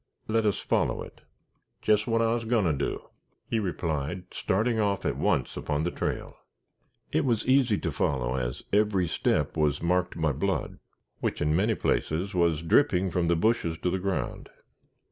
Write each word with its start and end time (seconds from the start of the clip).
Let 0.27 0.47
us 0.47 0.59
follow 0.59 1.03
it." 1.03 1.21
"Jes' 1.85 2.07
what 2.07 2.23
I's 2.23 2.43
agoin' 2.43 2.63
to 2.63 2.73
do," 2.73 3.03
he 3.47 3.59
replied, 3.59 4.23
starting 4.33 4.79
off 4.79 5.05
at 5.05 5.15
once 5.15 5.55
upon 5.55 5.83
the 5.83 5.91
trail. 5.91 6.37
It 7.11 7.23
was 7.23 7.45
easy 7.45 7.77
to 7.77 7.91
follow, 7.91 8.35
as 8.35 8.63
every 8.73 9.07
step 9.07 9.55
was 9.55 9.79
marked 9.83 10.19
by 10.19 10.31
blood, 10.31 10.79
which, 11.19 11.39
in 11.39 11.55
many 11.55 11.75
places, 11.75 12.33
was 12.33 12.63
dripping 12.63 13.11
from 13.11 13.27
the 13.27 13.35
bushes 13.35 13.77
to 13.83 13.91
the 13.91 13.99
ground. 13.99 14.49